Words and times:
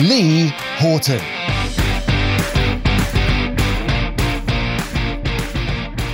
Lee 0.00 0.50
Horton. 0.78 1.18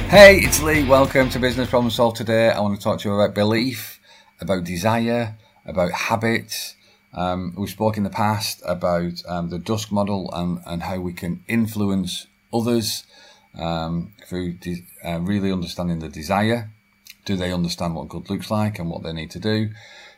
Hey, 0.08 0.40
it's 0.40 0.60
Lee. 0.60 0.82
Welcome 0.82 1.30
to 1.30 1.38
Business 1.38 1.70
Problem 1.70 1.92
Solved. 1.92 2.16
Today, 2.16 2.50
I 2.50 2.58
want 2.58 2.76
to 2.76 2.82
talk 2.82 2.98
to 3.00 3.08
you 3.08 3.14
about 3.14 3.32
belief, 3.32 4.00
about 4.40 4.64
desire, 4.64 5.36
about 5.64 5.92
habits. 5.92 6.74
Um, 7.14 7.54
we 7.56 7.68
spoke 7.68 7.96
in 7.96 8.02
the 8.02 8.10
past 8.10 8.60
about 8.66 9.22
um, 9.28 9.50
the 9.50 9.58
dusk 9.58 9.92
model 9.92 10.32
and, 10.32 10.60
and 10.66 10.82
how 10.82 10.98
we 10.98 11.12
can 11.12 11.44
influence 11.46 12.26
others 12.52 13.04
um, 13.56 14.12
through 14.26 14.54
de- 14.54 14.84
uh, 15.04 15.20
really 15.20 15.52
understanding 15.52 16.00
the 16.00 16.08
desire. 16.08 16.70
Do 17.24 17.36
they 17.36 17.52
understand 17.52 17.94
what 17.94 18.08
good 18.08 18.30
looks 18.30 18.50
like 18.50 18.80
and 18.80 18.90
what 18.90 19.04
they 19.04 19.12
need 19.12 19.30
to 19.30 19.38
do? 19.38 19.70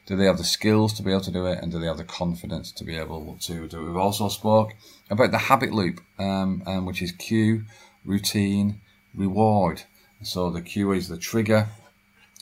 Do 0.08 0.16
they 0.16 0.24
have 0.24 0.38
the 0.38 0.44
skills 0.44 0.94
to 0.94 1.02
be 1.02 1.10
able 1.10 1.20
to 1.20 1.30
do 1.30 1.44
it, 1.44 1.58
and 1.60 1.70
do 1.70 1.78
they 1.78 1.86
have 1.86 1.98
the 1.98 2.02
confidence 2.02 2.72
to 2.72 2.82
be 2.82 2.96
able 2.96 3.36
to 3.42 3.68
do 3.68 3.78
it? 3.78 3.84
We've 3.84 3.94
also 3.94 4.30
spoke 4.30 4.72
about 5.10 5.32
the 5.32 5.44
habit 5.50 5.70
loop, 5.70 6.00
um, 6.18 6.62
um, 6.66 6.86
which 6.86 7.02
is 7.02 7.12
cue, 7.12 7.66
routine, 8.06 8.80
reward. 9.14 9.82
So 10.22 10.48
the 10.48 10.62
cue 10.62 10.92
is 10.92 11.08
the 11.08 11.18
trigger 11.18 11.68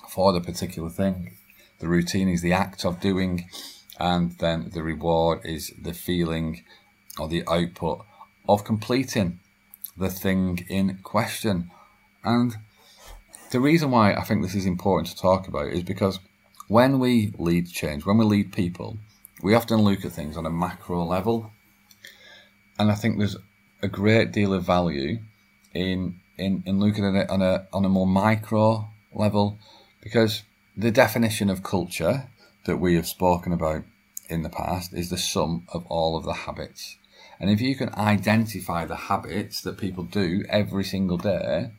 for 0.09 0.33
the 0.33 0.41
particular 0.41 0.91
thing. 0.91 1.33
The 1.81 1.89
routine 1.89 2.29
is 2.29 2.41
the 2.41 2.53
act 2.53 2.85
of 2.85 3.01
doing, 3.01 3.51
and 3.99 4.39
then 4.39 4.71
the 4.73 4.85
reward 4.85 5.41
is 5.45 5.73
the 5.77 5.93
feeling 5.93 6.63
or 7.19 7.27
the 7.27 7.43
output 7.49 8.07
of 8.49 8.63
completing 8.63 9.41
the 9.97 10.09
thing 10.09 10.65
in 10.69 11.01
question. 11.03 11.73
And 12.23 12.59
the 13.51 13.59
reason 13.59 13.91
why 13.91 14.15
I 14.15 14.23
think 14.23 14.43
this 14.43 14.55
is 14.55 14.67
important 14.67 15.09
to 15.09 15.21
talk 15.21 15.49
about 15.49 15.73
is 15.73 15.83
because 15.83 16.21
when 16.69 16.99
we 16.99 17.33
lead 17.39 17.69
change, 17.69 18.05
when 18.05 18.19
we 18.19 18.25
lead 18.25 18.53
people, 18.53 18.99
we 19.43 19.55
often 19.55 19.81
look 19.81 20.05
at 20.05 20.13
things 20.13 20.37
on 20.37 20.47
a 20.47 20.51
macro 20.51 21.05
level. 21.05 21.53
And 22.79 22.91
I 22.91 22.95
think 22.95 23.19
there's 23.19 23.37
a 23.83 23.89
great 23.89 24.33
deal 24.33 24.53
of 24.53 24.65
value 24.65 25.19
in 25.75 26.21
in, 26.39 26.63
in 26.67 26.81
looking 26.81 27.05
at 27.05 27.15
it 27.15 27.31
on 27.31 27.41
a 27.43 27.67
on 27.73 27.85
a 27.85 27.89
more 27.89 28.07
micro 28.07 28.89
level 29.13 29.59
because 30.03 30.43
the 30.77 30.91
definition 30.91 31.49
of 31.49 31.63
culture 31.63 32.29
that 32.65 32.77
we 32.77 32.95
have 32.97 33.07
spoken 33.07 33.53
about 33.53 33.85
in 34.29 34.43
the 34.43 34.51
past 34.51 34.93
is 34.93 35.09
the 35.09 35.19
sum 35.19 35.67
of 35.73 35.87
all 35.87 36.17
of 36.17 36.25
the 36.25 36.33
habits. 36.33 36.97
And 37.39 37.51
if 37.51 37.61
you 37.61 37.75
can 37.77 37.95
identify 37.95 38.85
the 38.85 38.97
habits 38.97 39.61
that 39.63 39.79
people 39.79 40.05
do 40.05 40.45
every 40.49 40.85
single 40.85 41.19
day, 41.19 41.71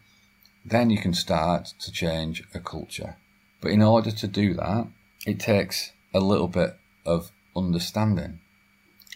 then 0.65 0.89
you 0.89 0.97
can 0.97 1.13
start 1.13 1.73
to 1.79 1.91
change 1.91 2.43
a 2.53 2.59
culture. 2.59 3.17
But 3.61 3.71
in 3.71 3.81
order 3.81 4.11
to 4.11 4.27
do 4.27 4.53
that, 4.55 4.87
it 5.25 5.39
takes 5.39 5.91
a 6.13 6.19
little 6.19 6.47
bit 6.47 6.77
of 7.05 7.31
understanding. 7.55 8.39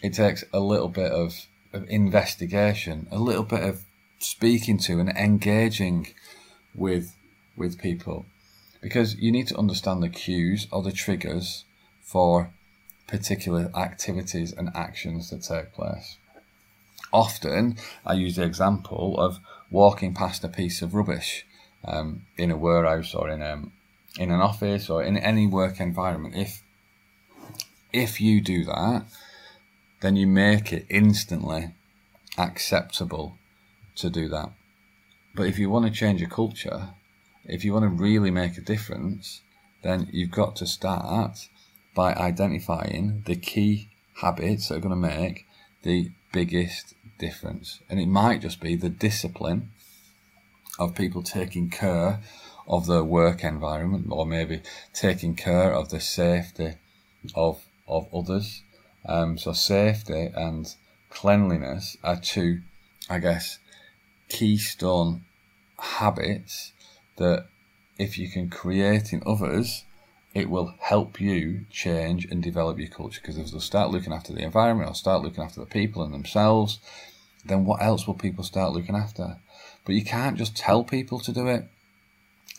It 0.02 0.14
takes 0.14 0.44
a 0.52 0.60
little 0.60 0.88
bit 0.88 1.12
of, 1.12 1.46
of 1.72 1.88
investigation, 1.88 3.06
a 3.10 3.18
little 3.18 3.44
bit 3.44 3.62
of 3.62 3.84
speaking 4.18 4.78
to 4.78 5.00
and 5.00 5.08
engaging 5.10 6.08
with 6.74 7.14
with 7.56 7.78
people. 7.78 8.26
Because 8.80 9.14
you 9.16 9.30
need 9.30 9.46
to 9.48 9.56
understand 9.56 10.02
the 10.02 10.08
cues 10.08 10.66
or 10.72 10.82
the 10.82 10.90
triggers 10.90 11.64
for 12.00 12.50
particular 13.06 13.70
activities 13.76 14.52
and 14.52 14.70
actions 14.74 15.30
that 15.30 15.42
take 15.42 15.72
place. 15.72 16.16
Often, 17.12 17.76
I 18.06 18.14
use 18.14 18.36
the 18.36 18.42
example 18.42 19.18
of 19.18 19.38
walking 19.70 20.14
past 20.14 20.42
a 20.44 20.48
piece 20.48 20.82
of 20.82 20.94
rubbish 20.94 21.46
um, 21.84 22.22
in 22.38 22.50
a 22.50 22.56
warehouse 22.56 23.14
or 23.14 23.28
in 23.28 23.42
a, 23.42 23.62
in 24.18 24.30
an 24.30 24.40
office 24.40 24.90
or 24.90 25.02
in 25.02 25.16
any 25.16 25.46
work 25.46 25.80
environment, 25.80 26.34
if 26.36 26.62
if 27.92 28.20
you 28.20 28.40
do 28.40 28.64
that, 28.64 29.04
then 30.00 30.16
you 30.16 30.26
make 30.26 30.72
it 30.72 30.86
instantly 30.88 31.74
acceptable 32.38 33.36
to 33.96 34.08
do 34.08 34.28
that. 34.28 34.50
But 35.34 35.46
if 35.46 35.58
you 35.58 35.70
want 35.70 35.86
to 35.86 35.92
change 35.92 36.22
a 36.22 36.26
culture, 36.26 36.90
if 37.44 37.64
you 37.64 37.72
want 37.72 37.84
to 37.84 37.88
really 37.88 38.30
make 38.30 38.56
a 38.56 38.62
difference, 38.62 39.42
then 39.82 40.08
you've 40.12 40.30
got 40.30 40.56
to 40.56 40.66
start 40.66 41.48
by 41.94 42.14
identifying 42.14 43.22
the 43.26 43.36
key 43.36 43.90
habits 44.20 44.68
that 44.68 44.76
are 44.76 44.80
going 44.80 44.90
to 44.90 44.96
make 44.96 45.46
the 45.82 46.10
biggest 46.32 46.94
difference. 47.18 47.80
And 47.88 48.00
it 48.00 48.06
might 48.06 48.40
just 48.40 48.60
be 48.60 48.76
the 48.76 48.88
discipline 48.88 49.70
of 50.78 50.94
people 50.94 51.22
taking 51.22 51.68
care 51.68 52.20
of 52.66 52.86
their 52.86 53.04
work 53.04 53.44
environment 53.44 54.06
or 54.10 54.26
maybe 54.26 54.62
taking 54.92 55.34
care 55.34 55.72
of 55.72 55.90
the 55.90 56.00
safety 56.00 56.74
of 57.34 57.64
of 57.86 58.06
others. 58.14 58.62
Um, 59.04 59.36
so 59.36 59.52
safety 59.52 60.30
and 60.34 60.74
cleanliness 61.10 61.96
are 62.02 62.16
two, 62.16 62.62
I 63.10 63.18
guess, 63.18 63.58
keystone 64.28 65.24
habits 65.78 66.72
that 67.16 67.46
if 67.98 68.16
you 68.18 68.28
can 68.28 68.48
create 68.48 69.12
in 69.12 69.22
others, 69.26 69.84
it 70.34 70.48
will 70.48 70.74
help 70.80 71.20
you 71.20 71.66
change 71.70 72.24
and 72.24 72.42
develop 72.42 72.78
your 72.78 72.88
culture. 72.88 73.20
Because 73.20 73.36
if 73.36 73.50
they'll 73.50 73.60
start 73.60 73.90
looking 73.90 74.12
after 74.12 74.32
the 74.32 74.42
environment 74.42 74.90
or 74.90 74.94
start 74.94 75.22
looking 75.22 75.44
after 75.44 75.60
the 75.60 75.66
people 75.66 76.02
and 76.02 76.14
themselves, 76.14 76.78
then 77.44 77.64
what 77.64 77.82
else 77.82 78.06
will 78.06 78.14
people 78.14 78.44
start 78.44 78.72
looking 78.72 78.96
after? 78.96 79.36
But 79.84 79.94
you 79.94 80.04
can't 80.04 80.38
just 80.38 80.56
tell 80.56 80.84
people 80.84 81.18
to 81.20 81.32
do 81.32 81.48
it 81.48 81.68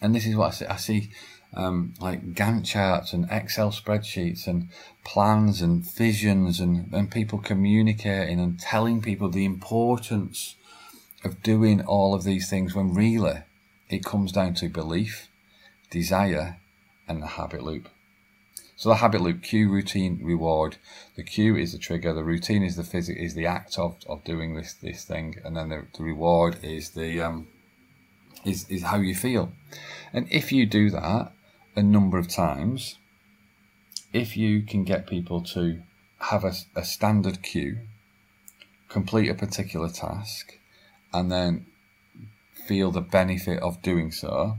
and 0.04 0.14
this 0.14 0.28
is 0.28 0.36
what 0.36 0.50
I 0.50 0.52
see. 0.52 0.66
I 0.66 0.76
see 0.76 1.10
um, 1.56 1.94
like 2.00 2.34
Gantt 2.34 2.66
charts 2.66 3.14
and 3.14 3.28
Excel 3.32 3.72
spreadsheets 3.72 4.48
and 4.48 4.70
plans 5.04 5.62
and 5.62 5.84
visions 5.84 6.60
and, 6.60 6.92
and 6.94 7.10
people 7.10 7.40
communicating 7.40 8.40
and 8.40 8.60
telling 8.60 9.02
people 9.02 9.30
the 9.30 9.46
importance 9.46 10.56
of 11.24 11.42
doing 11.42 11.82
all 11.82 12.14
of 12.14 12.24
these 12.24 12.50
things 12.50 12.76
when 12.76 12.94
really 12.94 13.44
it 13.90 14.04
comes 14.04 14.32
down 14.32 14.56
to 14.56 14.68
belief, 14.68 15.30
desire, 15.90 16.58
and 17.08 17.22
the 17.22 17.28
habit 17.28 17.64
loop. 17.64 17.88
So 18.76 18.90
the 18.90 18.96
habit 18.96 19.22
loop, 19.22 19.44
cue, 19.44 19.70
routine, 19.70 20.20
reward. 20.22 20.78
The 21.16 21.24
cue 21.24 21.56
is 21.56 21.72
the 21.72 21.78
trigger. 21.78 22.12
The 22.12 22.24
routine 22.24 22.64
is 22.64 22.76
the 22.76 22.84
physic, 22.84 23.18
is 23.18 23.36
the 23.36 23.46
act 23.46 23.78
of, 23.78 23.98
of 24.10 24.24
doing 24.24 24.56
this 24.56 24.74
this 24.74 25.06
thing, 25.06 25.36
and 25.46 25.56
then 25.56 25.70
the, 25.70 25.86
the 25.96 26.04
reward 26.04 26.58
is 26.64 26.90
the 26.90 27.22
um, 27.22 27.48
is, 28.46 28.70
is 28.70 28.84
how 28.84 28.98
you 28.98 29.16
feel. 29.16 29.52
And 30.12 30.28
if 30.32 30.52
you 30.52 30.66
do 30.66 30.90
that 30.92 31.32
a 31.76 31.84
number 31.84 32.18
of 32.18 32.28
times, 32.28 32.98
if 34.12 34.38
you 34.38 34.62
can 34.62 34.84
get 34.84 35.08
people 35.08 35.42
to 35.42 35.82
have 36.20 36.44
a, 36.44 36.54
a 36.76 36.86
standard 36.86 37.42
cue, 37.42 37.80
complete 38.90 39.30
a 39.30 39.34
particular 39.34 39.90
task, 39.90 40.60
and 41.12 41.32
then 41.32 41.66
feel 42.54 42.92
the 42.92 43.02
benefit 43.02 43.60
of 43.62 43.82
doing 43.82 44.12
so, 44.12 44.58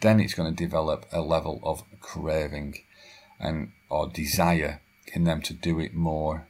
then 0.00 0.20
it's 0.20 0.34
going 0.34 0.54
to 0.54 0.64
develop 0.64 1.06
a 1.12 1.20
level 1.20 1.60
of 1.62 1.82
craving 2.00 2.74
and 3.40 3.72
or 3.88 4.08
desire 4.08 4.80
in 5.14 5.24
them 5.24 5.40
to 5.40 5.54
do 5.54 5.80
it 5.80 5.94
more 5.94 6.46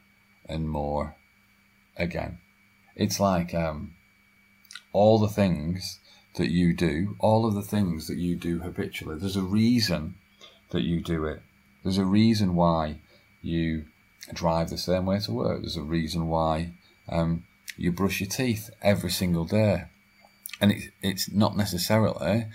and 0.47 0.67
more 0.67 1.15
again. 1.95 2.39
It's 2.95 3.19
like 3.19 3.53
um, 3.53 3.93
all 4.91 5.19
the 5.19 5.29
things 5.29 5.99
that 6.39 6.49
you 6.49 6.73
do, 6.73 7.17
all 7.19 7.45
of 7.45 7.53
the 7.53 7.61
things 7.61 8.07
that 8.07 8.17
you 8.17 8.33
do 8.33 8.59
habitually, 8.59 9.19
there's 9.19 9.35
a 9.35 9.41
reason 9.41 10.15
that 10.69 10.83
you 10.83 11.01
do 11.01 11.25
it. 11.25 11.41
There's 11.83 11.97
a 11.97 12.05
reason 12.05 12.55
why 12.55 13.01
you 13.41 13.85
drive 14.33 14.69
the 14.69 14.77
same 14.77 15.05
way 15.05 15.19
to 15.19 15.33
work. 15.33 15.59
There's 15.59 15.75
a 15.75 15.81
reason 15.81 16.29
why 16.29 16.71
um, 17.09 17.43
you 17.75 17.91
brush 17.91 18.21
your 18.21 18.29
teeth 18.29 18.69
every 18.81 19.11
single 19.11 19.43
day. 19.43 19.85
And 20.61 20.71
it's, 20.71 20.87
it's 21.01 21.31
not 21.31 21.57
necessarily 21.57 22.45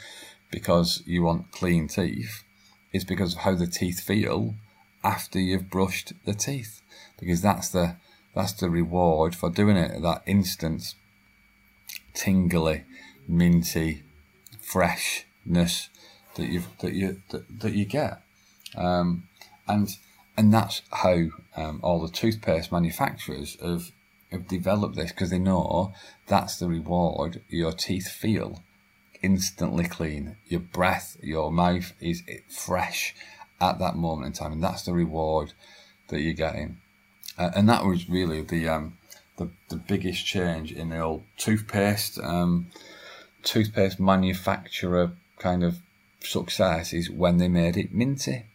because 0.51 1.03
you 1.05 1.23
want 1.23 1.53
clean 1.53 1.87
teeth. 1.87 2.43
It's 2.91 3.05
because 3.05 3.35
of 3.35 3.41
how 3.41 3.55
the 3.55 3.67
teeth 3.67 4.01
feel 4.01 4.55
after 5.03 5.39
you've 5.39 5.69
brushed 5.69 6.15
the 6.25 6.33
teeth. 6.33 6.81
Because 7.21 7.43
that's 7.43 7.69
the, 7.69 7.97
that's 8.35 8.55
the 8.55 8.71
reward 8.71 9.35
for 9.35 9.51
doing 9.51 9.77
it, 9.77 9.91
at 9.91 10.03
that 10.03 10.23
instant 10.25 10.95
tingly 12.15 12.85
minty 13.29 14.03
freshness 14.61 15.89
that 16.37 16.47
you 16.47 16.63
that 16.81 16.93
you 16.93 17.21
that, 17.31 17.61
that 17.61 17.73
you 17.73 17.85
get, 17.85 18.21
um, 18.77 19.29
and 19.69 19.89
and 20.37 20.53
that's 20.53 20.83
how 20.91 21.27
um, 21.57 21.81
all 21.83 22.01
the 22.01 22.13
toothpaste 22.13 22.73
manufacturers 22.73 23.57
have 23.61 23.93
have 24.33 24.49
developed 24.49 24.97
this 24.97 25.13
because 25.13 25.31
they 25.31 25.39
know 25.39 25.93
that's 26.27 26.57
the 26.59 26.69
reward 26.69 27.43
your 27.49 27.73
teeth 27.73 28.09
feel 28.09 28.63
instantly 29.23 29.85
clean. 29.85 30.37
Your 30.47 30.61
breath, 30.61 31.17
your 31.23 31.51
mouth 31.51 31.93
is 32.01 32.23
fresh 32.49 33.15
at 33.61 33.79
that 33.79 33.97
moment 33.97 34.27
in 34.27 34.33
time, 34.33 34.53
and 34.53 34.63
that's 34.63 34.83
the 34.83 34.93
reward 34.93 35.53
that 36.09 36.21
you're 36.21 36.35
getting. 36.35 36.77
Uh, 37.39 37.51
and 37.57 37.69
that 37.69 37.85
was 37.85 38.09
really 38.09 38.43
the 38.43 38.69
um, 38.69 38.99
the, 39.37 39.51
the 39.69 39.77
biggest 39.77 40.25
change 40.25 40.71
in 40.71 40.91
the 40.91 41.01
old 41.01 41.25
toothpaste 41.37 42.19
um, 42.19 42.67
toothpaste 43.45 44.01
manufacturer 44.01 45.13
kind 45.39 45.63
of 45.63 45.79
success 46.21 46.93
is 46.93 47.11
when 47.11 47.39
they 47.39 47.49
made 47.49 47.77
it 47.77 47.93
minty, 47.93 48.47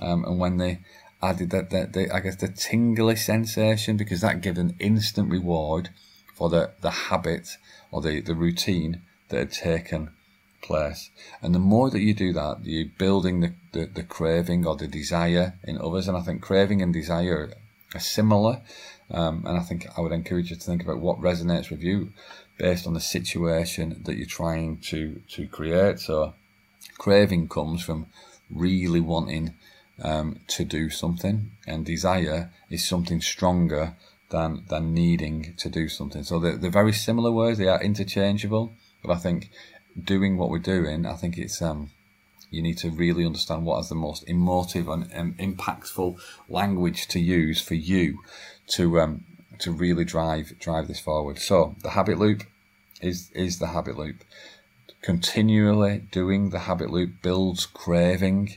um, 0.00 0.24
and 0.24 0.38
when 0.38 0.56
they 0.56 0.80
added 1.22 1.50
that, 1.50 1.70
that 1.70 1.92
the, 1.92 2.10
I 2.10 2.20
guess 2.20 2.36
the 2.36 2.48
tingly 2.48 3.16
sensation 3.16 3.96
because 3.96 4.22
that 4.22 4.40
gave 4.40 4.58
an 4.58 4.74
instant 4.78 5.30
reward 5.30 5.90
for 6.34 6.48
the, 6.48 6.70
the 6.80 6.90
habit 6.90 7.56
or 7.90 8.00
the, 8.00 8.20
the 8.20 8.34
routine 8.34 9.02
that 9.28 9.38
had 9.38 9.52
taken 9.52 10.10
place. 10.62 11.10
And 11.42 11.54
the 11.54 11.58
more 11.58 11.90
that 11.90 12.00
you 12.00 12.14
do 12.14 12.32
that, 12.32 12.58
you're 12.64 12.88
building 12.98 13.40
the, 13.40 13.52
the, 13.72 13.86
the 13.86 14.02
craving 14.02 14.66
or 14.66 14.76
the 14.76 14.86
desire 14.86 15.54
in 15.64 15.78
others. 15.78 16.08
And 16.08 16.16
I 16.16 16.22
think 16.22 16.40
craving 16.42 16.80
and 16.82 16.92
desire 16.92 17.52
are 17.94 18.00
similar. 18.00 18.62
Um, 19.10 19.44
and 19.46 19.58
I 19.58 19.62
think 19.62 19.86
I 19.96 20.00
would 20.00 20.12
encourage 20.12 20.50
you 20.50 20.56
to 20.56 20.62
think 20.62 20.82
about 20.82 21.00
what 21.00 21.20
resonates 21.20 21.70
with 21.70 21.82
you 21.82 22.12
based 22.60 22.86
on 22.86 22.92
the 22.92 23.00
situation 23.00 24.02
that 24.04 24.16
you're 24.16 24.26
trying 24.26 24.76
to, 24.76 25.22
to 25.30 25.46
create. 25.46 25.98
So 25.98 26.34
craving 26.98 27.48
comes 27.48 27.82
from 27.82 28.06
really 28.50 29.00
wanting 29.00 29.54
um, 30.02 30.40
to 30.48 30.64
do 30.64 30.90
something, 30.90 31.50
and 31.66 31.84
desire 31.84 32.50
is 32.68 32.86
something 32.86 33.20
stronger 33.20 33.94
than 34.30 34.64
than 34.68 34.94
needing 34.94 35.54
to 35.58 35.68
do 35.68 35.88
something. 35.88 36.22
So 36.22 36.38
they're, 36.38 36.56
they're 36.56 36.70
very 36.70 36.92
similar 36.92 37.32
words; 37.32 37.58
they 37.58 37.68
are 37.68 37.82
interchangeable. 37.82 38.72
But 39.02 39.12
I 39.12 39.16
think 39.16 39.50
doing 40.02 40.36
what 40.36 40.50
we're 40.50 40.58
doing, 40.58 41.06
I 41.06 41.14
think 41.14 41.38
it's 41.38 41.60
um, 41.60 41.90
you 42.50 42.62
need 42.62 42.78
to 42.78 42.90
really 42.90 43.24
understand 43.24 43.64
what 43.64 43.80
is 43.80 43.88
the 43.88 43.94
most 43.94 44.24
emotive 44.28 44.88
and, 44.88 45.10
and 45.12 45.36
impactful 45.38 46.18
language 46.48 47.08
to 47.08 47.20
use 47.20 47.60
for 47.60 47.74
you 47.74 48.20
to 48.68 49.00
um, 49.00 49.24
to 49.58 49.70
really 49.70 50.04
drive 50.04 50.58
drive 50.58 50.88
this 50.88 51.00
forward. 51.00 51.38
So 51.38 51.74
the 51.82 51.90
habit 51.90 52.18
loop 52.18 52.42
is 53.00 53.30
is 53.32 53.58
the 53.58 53.68
habit 53.68 53.96
loop. 53.96 54.24
Continually 55.02 56.02
doing 56.10 56.50
the 56.50 56.60
habit 56.60 56.90
loop 56.90 57.22
builds 57.22 57.66
craving, 57.66 58.56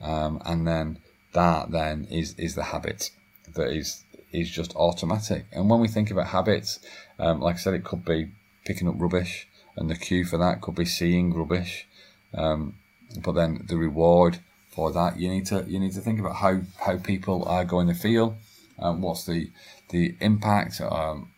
um, 0.00 0.40
and 0.44 0.66
then 0.66 0.98
that 1.32 1.70
then 1.70 2.06
is 2.10 2.34
is 2.38 2.54
the 2.54 2.64
habit 2.64 3.10
that 3.54 3.70
is 3.70 4.04
is 4.32 4.50
just 4.50 4.74
automatic. 4.76 5.46
And 5.52 5.68
when 5.68 5.80
we 5.80 5.88
think 5.88 6.10
about 6.10 6.28
habits, 6.28 6.78
um, 7.18 7.40
like 7.40 7.56
I 7.56 7.58
said, 7.58 7.74
it 7.74 7.84
could 7.84 8.04
be 8.04 8.30
picking 8.64 8.88
up 8.88 8.94
rubbish, 8.98 9.48
and 9.76 9.90
the 9.90 9.96
cue 9.96 10.24
for 10.24 10.38
that 10.38 10.60
could 10.60 10.74
be 10.74 10.84
seeing 10.84 11.34
rubbish. 11.34 11.86
Um, 12.34 12.74
but 13.22 13.32
then 13.32 13.64
the 13.68 13.76
reward 13.76 14.38
for 14.70 14.92
that, 14.92 15.18
you 15.18 15.28
need 15.28 15.46
to 15.46 15.64
you 15.66 15.80
need 15.80 15.92
to 15.94 16.00
think 16.00 16.20
about 16.20 16.36
how 16.36 16.60
how 16.78 16.96
people 16.98 17.44
are 17.44 17.64
going 17.64 17.88
to 17.88 17.94
feel. 17.94 18.36
Um, 18.78 19.02
what's 19.02 19.26
the 19.26 19.50
the 19.88 20.14
impact? 20.20 20.80
Um, 20.80 21.30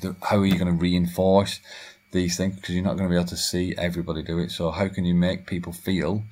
the, 0.00 0.16
how 0.22 0.38
are 0.38 0.46
you 0.46 0.58
going 0.58 0.72
to 0.72 0.72
reinforce 0.72 1.60
these 2.10 2.36
things? 2.36 2.56
Because 2.56 2.74
you're 2.74 2.84
not 2.84 2.96
going 2.96 3.08
to 3.08 3.12
be 3.12 3.16
able 3.16 3.28
to 3.28 3.36
see 3.36 3.74
everybody 3.76 4.22
do 4.22 4.38
it. 4.38 4.50
So 4.50 4.70
how 4.70 4.88
can 4.88 5.04
you 5.04 5.14
make 5.14 5.46
people 5.46 5.72
feel 5.72 6.24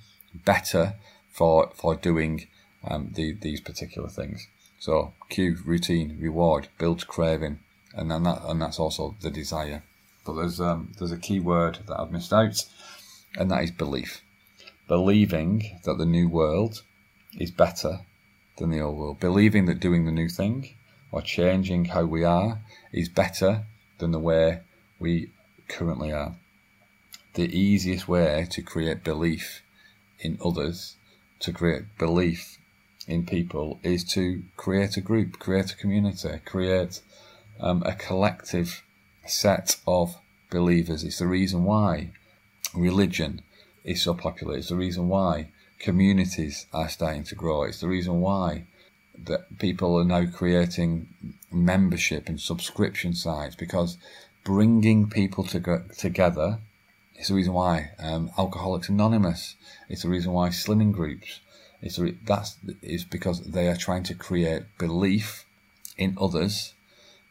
better 0.44 0.94
for 1.30 1.70
for 1.74 1.94
doing 1.94 2.46
um, 2.84 3.10
the, 3.14 3.32
these 3.32 3.60
particular 3.60 4.08
things? 4.08 4.46
So 4.78 5.12
cue, 5.28 5.56
routine, 5.64 6.18
reward, 6.20 6.68
builds 6.78 7.04
craving, 7.04 7.58
and 7.94 8.10
then 8.10 8.22
that 8.24 8.42
and 8.44 8.60
that's 8.60 8.78
also 8.78 9.16
the 9.20 9.30
desire. 9.30 9.82
But 10.24 10.34
there's 10.34 10.60
um, 10.60 10.92
there's 10.98 11.12
a 11.12 11.18
key 11.18 11.40
word 11.40 11.78
that 11.86 11.98
I've 11.98 12.12
missed 12.12 12.32
out, 12.32 12.64
and 13.36 13.50
that 13.50 13.64
is 13.64 13.70
belief. 13.70 14.22
Believing 14.88 15.80
that 15.84 15.98
the 15.98 16.06
new 16.06 16.28
world 16.28 16.82
is 17.38 17.50
better 17.50 18.00
than 18.56 18.70
the 18.70 18.80
old 18.80 18.96
world. 18.96 19.20
Believing 19.20 19.66
that 19.66 19.80
doing 19.80 20.04
the 20.04 20.12
new 20.12 20.28
thing 20.28 20.74
or 21.12 21.22
changing 21.22 21.86
how 21.86 22.04
we 22.04 22.24
are 22.24 22.60
is 22.92 23.08
better 23.08 23.64
than 23.98 24.10
the 24.10 24.18
way 24.18 24.60
we 24.98 25.30
currently 25.68 26.12
are. 26.12 26.36
The 27.34 27.56
easiest 27.56 28.08
way 28.08 28.46
to 28.50 28.62
create 28.62 29.04
belief 29.04 29.62
in 30.18 30.38
others, 30.44 30.96
to 31.40 31.52
create 31.52 31.98
belief 31.98 32.58
in 33.06 33.26
people, 33.26 33.78
is 33.82 34.04
to 34.12 34.42
create 34.56 34.96
a 34.96 35.00
group, 35.00 35.38
create 35.38 35.72
a 35.72 35.76
community, 35.76 36.40
create 36.44 37.00
um, 37.60 37.82
a 37.84 37.92
collective 37.92 38.82
set 39.26 39.76
of 39.86 40.16
believers. 40.50 41.04
It's 41.04 41.18
the 41.18 41.26
reason 41.26 41.64
why 41.64 42.10
religion 42.74 43.42
is 43.84 44.02
so 44.02 44.14
popular. 44.14 44.56
It's 44.56 44.68
the 44.68 44.76
reason 44.76 45.08
why 45.08 45.48
communities 45.78 46.66
are 46.72 46.88
starting 46.88 47.24
to 47.24 47.34
grow. 47.34 47.64
It's 47.64 47.80
the 47.80 47.88
reason 47.88 48.20
why 48.20 48.64
that 49.24 49.58
people 49.58 49.98
are 49.98 50.04
now 50.04 50.26
creating 50.26 51.08
membership 51.50 52.28
and 52.28 52.40
subscription 52.40 53.14
sites 53.14 53.54
because 53.54 53.96
bringing 54.46 55.10
people 55.10 55.42
to 55.42 55.82
together 55.98 56.60
is 57.16 57.28
the 57.28 57.34
reason 57.34 57.52
why 57.52 57.90
um, 57.98 58.30
Alcoholics 58.38 58.88
Anonymous. 58.88 59.56
It's 59.88 60.02
the 60.02 60.08
reason 60.08 60.32
why 60.32 60.50
slimming 60.50 60.92
groups. 60.92 61.40
It's 61.82 61.98
re- 61.98 62.16
that's 62.24 62.56
is 62.80 63.04
because 63.04 63.40
they 63.40 63.66
are 63.68 63.76
trying 63.76 64.04
to 64.04 64.14
create 64.14 64.62
belief 64.78 65.44
in 65.98 66.16
others 66.20 66.74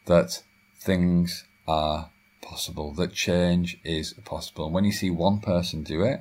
that 0.04 0.42
things 0.78 1.44
are 1.66 2.10
possible, 2.42 2.92
that 2.92 3.14
change 3.14 3.78
is 3.82 4.12
possible. 4.24 4.66
And 4.66 4.74
when 4.74 4.84
you 4.84 4.92
see 4.92 5.10
one 5.10 5.40
person 5.40 5.82
do 5.82 6.02
it, 6.02 6.20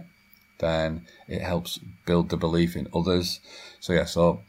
then 0.60 1.06
it 1.28 1.42
helps 1.42 1.78
build 2.06 2.30
the 2.30 2.38
belief 2.38 2.76
in 2.78 2.88
others. 2.96 3.42
So 3.82 3.92
yeah, 3.92 4.06
so 4.06 4.44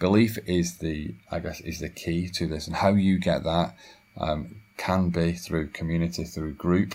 belief 0.00 0.36
is 0.46 0.78
the 0.78 1.14
I 1.30 1.38
guess 1.38 1.60
is 1.60 1.78
the 1.78 1.88
key 1.88 2.28
to 2.30 2.48
this, 2.48 2.66
and 2.66 2.74
how 2.76 2.88
you 2.88 3.20
get 3.20 3.44
that 3.44 3.76
um, 4.16 4.61
can 4.76 5.10
be 5.10 5.32
through 5.32 5.68
community, 5.68 6.24
through 6.24 6.54
group, 6.54 6.94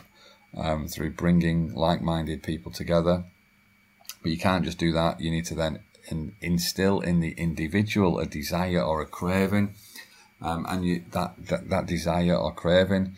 um, 0.56 0.88
through 0.88 1.12
bringing 1.12 1.74
like-minded 1.74 2.44
people 2.44 2.72
together. 2.72 3.24
But 4.22 4.32
you 4.32 4.38
can't 4.38 4.66
just 4.66 4.78
do 4.78 4.92
that. 4.94 5.22
You 5.22 5.32
need 5.32 5.46
to 5.46 5.56
then 5.56 5.80
in, 6.10 6.34
instill 6.42 7.00
in 7.00 7.20
the 7.20 7.34
individual 7.38 8.20
a 8.20 8.26
desire 8.26 8.82
or 8.82 9.02
a 9.02 9.06
craving, 9.06 9.76
um, 10.42 10.66
and 10.70 10.86
you, 10.86 11.04
that, 11.12 11.34
that 11.48 11.70
that 11.70 11.86
desire 11.86 12.36
or 12.36 12.54
craving 12.54 13.14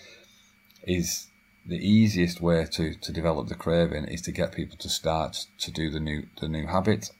is 0.83 1.27
the 1.65 1.77
easiest 1.77 2.41
way 2.41 2.65
to, 2.71 2.95
to 2.95 3.11
develop 3.11 3.47
the 3.47 3.55
craving 3.55 4.05
is 4.05 4.21
to 4.23 4.31
get 4.31 4.53
people 4.53 4.77
to 4.77 4.89
start 4.89 5.45
to 5.59 5.71
do 5.71 5.89
the 5.89 5.99
new 5.99 6.23
the 6.41 6.47
new 6.47 6.67
habit, 6.67 7.11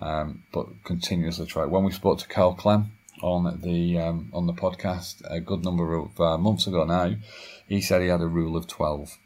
um, 0.00 0.42
but 0.52 0.66
continuously 0.84 1.46
try. 1.46 1.64
When 1.64 1.84
we 1.84 1.92
spoke 1.92 2.18
to 2.18 2.28
Carl 2.28 2.54
Clem 2.54 2.92
on 3.22 3.60
the 3.62 3.98
um, 3.98 4.30
on 4.32 4.46
the 4.46 4.52
podcast 4.52 5.22
a 5.30 5.40
good 5.40 5.64
number 5.64 5.94
of 5.94 6.20
uh, 6.20 6.38
months 6.38 6.66
ago 6.66 6.84
now, 6.84 7.14
he 7.68 7.80
said 7.80 8.02
he 8.02 8.08
had 8.08 8.20
a 8.20 8.26
rule 8.26 8.56
of 8.56 8.66
twelve, 8.66 9.18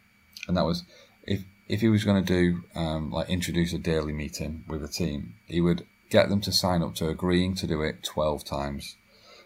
and 0.46 0.56
that 0.56 0.64
was 0.64 0.84
if 1.24 1.44
if 1.68 1.80
he 1.80 1.88
was 1.88 2.04
going 2.04 2.24
to 2.24 2.34
do 2.34 2.62
um, 2.74 3.10
like 3.10 3.28
introduce 3.28 3.72
a 3.72 3.78
daily 3.78 4.12
meeting 4.12 4.64
with 4.68 4.82
a 4.82 4.88
team, 4.88 5.34
he 5.46 5.60
would 5.60 5.86
get 6.10 6.28
them 6.28 6.40
to 6.40 6.52
sign 6.52 6.82
up 6.82 6.94
to 6.96 7.08
agreeing 7.08 7.54
to 7.54 7.66
do 7.66 7.82
it 7.82 8.02
twelve 8.02 8.44
times, 8.44 8.96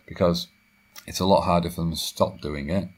because 0.07 0.49
it's 1.07 1.21
a 1.21 1.27
lot 1.27 1.43
harder 1.43 1.71
for 1.71 1.83
them 1.83 1.91
to 1.91 1.97
stop 1.97 2.41
doing 2.41 2.71
it 2.71 2.89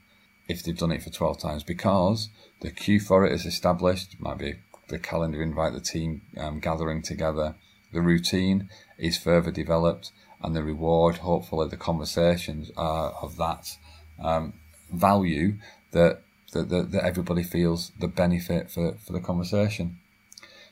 if 0.49 0.62
they've 0.62 0.79
done 0.79 0.93
it 0.93 1.03
for 1.03 1.11
12 1.11 1.38
times 1.38 1.62
because 1.62 2.29
the 2.61 2.71
cue 2.71 3.00
for 3.00 3.26
it 3.26 3.33
is 3.33 3.47
established. 3.47 4.15
It 4.15 4.21
might 4.21 4.38
be 4.38 4.55
the 4.88 4.99
calendar 4.99 5.43
invite, 5.43 5.73
the 5.73 5.81
team 5.81 6.23
um, 6.38 6.61
gathering 6.61 7.03
together. 7.03 7.55
The 7.93 8.00
routine 8.00 8.69
is 8.99 9.19
further 9.19 9.50
developed, 9.50 10.12
and 10.43 10.55
the 10.55 10.62
reward, 10.62 11.19
hopefully, 11.19 11.69
the 11.69 11.76
conversations 11.76 12.71
are 12.76 13.11
of 13.23 13.37
that 13.37 13.76
um, 14.23 14.55
value 14.93 15.55
that, 15.93 16.23
that, 16.52 16.69
that, 16.69 16.93
that 16.93 17.05
everybody 17.05 17.43
feels 17.43 17.93
the 17.99 18.09
benefit 18.09 18.71
for, 18.71 18.95
for 18.95 19.12
the 19.12 19.21
conversation. 19.21 19.99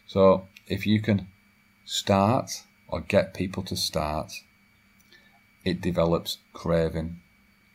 So, 0.07 0.49
if 0.69 0.87
you 0.87 1.01
can 1.01 1.29
start 1.85 2.63
or 2.89 3.01
get 3.01 3.35
people 3.35 3.63
to 3.65 3.77
start, 3.77 4.33
it 5.65 5.81
develops 5.81 6.39
craving 6.53 7.21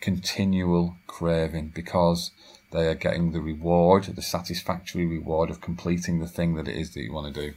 continual 0.01 0.95
craving 1.07 1.71
because 1.73 2.31
they 2.71 2.87
are 2.87 2.95
getting 2.95 3.31
the 3.31 3.41
reward, 3.41 4.03
the 4.03 4.21
satisfactory 4.21 5.05
reward 5.05 5.49
of 5.49 5.61
completing 5.61 6.19
the 6.19 6.27
thing 6.27 6.55
that 6.55 6.67
it 6.67 6.75
is 6.75 6.93
that 6.93 7.01
you 7.01 7.11
want 7.11 7.33
to 7.33 7.41
do. 7.41 7.53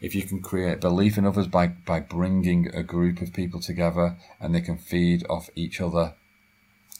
If 0.00 0.14
you 0.14 0.22
can 0.22 0.40
create 0.40 0.80
belief 0.80 1.18
in 1.18 1.26
others 1.26 1.48
by, 1.48 1.68
by 1.68 2.00
bringing 2.00 2.68
a 2.68 2.82
group 2.82 3.20
of 3.20 3.32
people 3.32 3.60
together 3.60 4.16
and 4.40 4.54
they 4.54 4.60
can 4.60 4.78
feed 4.78 5.26
off 5.28 5.50
each 5.56 5.80
other, 5.80 6.14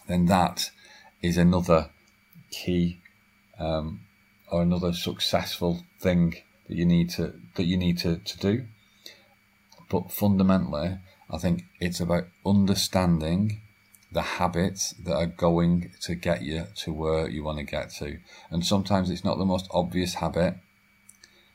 then 0.08 0.26
that 0.26 0.70
is 1.22 1.36
another 1.36 1.90
key 2.50 3.00
um, 3.58 4.00
or 4.50 4.62
another 4.62 4.92
successful 4.92 5.84
thing 6.00 6.34
that 6.68 6.76
you 6.76 6.84
need 6.84 7.10
to 7.10 7.34
that 7.54 7.64
you 7.64 7.76
need 7.76 7.98
to, 7.98 8.16
to 8.16 8.38
do. 8.38 8.66
But 9.88 10.10
fundamentally, 10.10 10.98
I 11.30 11.38
think 11.38 11.64
it's 11.80 12.00
about 12.00 12.24
understanding 12.44 13.60
the 14.10 14.22
habits 14.22 14.92
that 15.04 15.14
are 15.14 15.26
going 15.26 15.90
to 16.00 16.14
get 16.14 16.42
you 16.42 16.66
to 16.74 16.92
where 16.92 17.28
you 17.28 17.44
want 17.44 17.58
to 17.58 17.64
get 17.64 17.90
to. 17.90 18.18
And 18.50 18.64
sometimes 18.64 19.10
it's 19.10 19.24
not 19.24 19.38
the 19.38 19.44
most 19.44 19.68
obvious 19.70 20.14
habit 20.14 20.56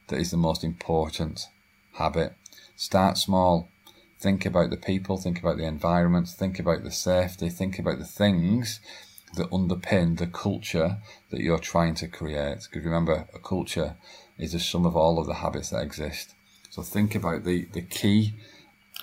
that 0.08 0.20
is 0.20 0.32
the 0.32 0.38
most 0.38 0.64
important 0.64 1.48
habit. 1.94 2.34
Start 2.76 3.18
small. 3.18 3.70
Think 4.20 4.46
about 4.46 4.70
the 4.70 4.78
people, 4.78 5.18
think 5.18 5.40
about 5.40 5.58
the 5.58 5.66
environment, 5.66 6.30
think 6.30 6.60
about 6.60 6.84
the 6.84 6.92
safety, 6.92 7.50
think 7.50 7.78
about 7.78 8.00
the 8.00 8.06
things 8.06 8.80
that 9.36 9.50
underpin 9.50 10.18
the 10.18 10.28
culture 10.28 10.98
that 11.30 11.42
you're 11.42 11.60
trying 11.60 11.96
to 11.96 12.08
create. 12.08 12.68
Because 12.70 12.86
remember, 12.86 13.28
a 13.34 13.40
culture 13.40 13.96
is 14.38 14.54
a 14.54 14.60
sum 14.60 14.86
of 14.86 14.96
all 14.96 15.20
of 15.20 15.28
the 15.28 15.36
habits 15.36 15.72
that 15.72 15.84
exist. 15.84 16.34
So 16.70 16.82
think 16.82 17.16
about 17.16 17.44
the, 17.44 17.66
the 17.74 17.82
key 17.82 18.34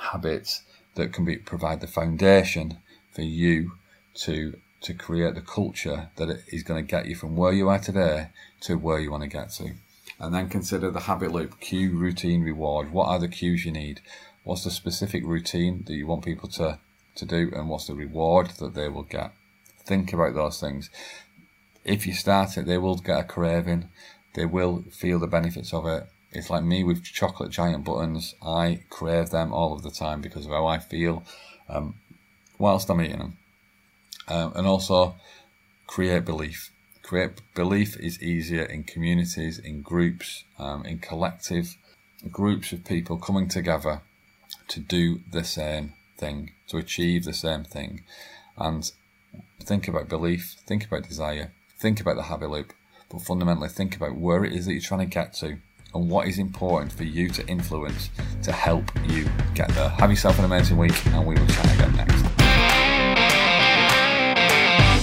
habits 0.00 0.62
that 0.94 1.12
can 1.12 1.24
be 1.24 1.36
provide 1.36 1.80
the 1.80 1.86
foundation 1.86 2.78
for 3.12 3.22
you 3.22 3.72
to 4.14 4.56
to 4.82 4.94
create 4.94 5.34
the 5.34 5.42
culture 5.42 6.08
that 6.16 6.42
is 6.48 6.62
going 6.62 6.84
to 6.84 6.90
get 6.90 7.06
you 7.06 7.14
from 7.14 7.36
where 7.36 7.52
you 7.52 7.68
are 7.68 7.78
today 7.78 8.28
to 8.60 8.76
where 8.76 8.98
you 8.98 9.10
want 9.10 9.22
to 9.22 9.28
get 9.28 9.50
to. 9.50 9.72
And 10.20 10.34
then 10.34 10.50
consider 10.50 10.90
the 10.90 11.00
habit 11.00 11.32
loop, 11.32 11.58
cue, 11.60 11.96
routine, 11.96 12.42
reward. 12.42 12.92
What 12.92 13.08
are 13.08 13.18
the 13.18 13.28
cues 13.28 13.64
you 13.64 13.72
need? 13.72 14.02
What's 14.44 14.64
the 14.64 14.70
specific 14.70 15.24
routine 15.24 15.84
that 15.86 15.94
you 15.94 16.06
want 16.06 16.24
people 16.24 16.48
to, 16.50 16.78
to 17.14 17.24
do? 17.24 17.50
And 17.54 17.68
what's 17.68 17.86
the 17.86 17.94
reward 17.94 18.50
that 18.58 18.74
they 18.74 18.88
will 18.88 19.04
get? 19.04 19.32
Think 19.84 20.12
about 20.12 20.34
those 20.34 20.60
things. 20.60 20.90
If 21.84 22.06
you 22.06 22.12
start 22.12 22.58
it, 22.58 22.66
they 22.66 22.76
will 22.76 22.96
get 22.96 23.20
a 23.20 23.24
craving. 23.24 23.88
They 24.34 24.44
will 24.44 24.84
feel 24.90 25.18
the 25.18 25.26
benefits 25.26 25.72
of 25.72 25.86
it. 25.86 26.06
It's 26.32 26.50
like 26.50 26.62
me 26.62 26.84
with 26.84 27.02
chocolate 27.02 27.50
giant 27.50 27.84
buttons. 27.84 28.34
I 28.42 28.82
crave 28.90 29.30
them 29.30 29.52
all 29.52 29.72
of 29.72 29.82
the 29.82 29.90
time 29.90 30.20
because 30.20 30.44
of 30.44 30.52
how 30.52 30.66
I 30.66 30.78
feel 30.78 31.24
um, 31.68 31.94
whilst 32.58 32.90
I'm 32.90 33.00
eating 33.00 33.18
them. 33.18 33.38
Um, 34.28 34.52
and 34.54 34.66
also 34.66 35.16
create 35.86 36.24
belief. 36.24 36.70
Create 37.10 37.42
belief 37.56 37.98
is 37.98 38.22
easier 38.22 38.62
in 38.62 38.84
communities, 38.84 39.58
in 39.58 39.82
groups, 39.82 40.44
um, 40.60 40.84
in 40.86 41.00
collective 41.00 41.76
groups 42.30 42.70
of 42.70 42.84
people 42.84 43.18
coming 43.18 43.48
together 43.48 44.02
to 44.68 44.78
do 44.78 45.18
the 45.28 45.42
same 45.42 45.94
thing, 46.16 46.52
to 46.68 46.76
achieve 46.76 47.24
the 47.24 47.32
same 47.32 47.64
thing. 47.64 48.04
And 48.56 48.88
think 49.60 49.88
about 49.88 50.08
belief, 50.08 50.54
think 50.64 50.86
about 50.86 51.08
desire, 51.08 51.52
think 51.80 52.00
about 52.00 52.14
the 52.14 52.22
habit 52.22 52.48
loop, 52.48 52.72
but 53.10 53.22
fundamentally 53.22 53.70
think 53.70 53.96
about 53.96 54.14
where 54.14 54.44
it 54.44 54.52
is 54.52 54.66
that 54.66 54.72
you're 54.74 54.80
trying 54.80 55.00
to 55.00 55.06
get 55.06 55.32
to 55.40 55.58
and 55.92 56.08
what 56.08 56.28
is 56.28 56.38
important 56.38 56.92
for 56.92 57.02
you 57.02 57.28
to 57.30 57.44
influence 57.48 58.08
to 58.44 58.52
help 58.52 58.88
you 59.08 59.28
get 59.56 59.68
there. 59.70 59.88
Have 59.88 60.10
yourself 60.10 60.38
an 60.38 60.44
amazing 60.44 60.76
week, 60.76 61.04
and 61.06 61.26
we 61.26 61.34
will 61.34 61.46
chat 61.48 61.74
again 61.74 61.96
next. 61.96 62.29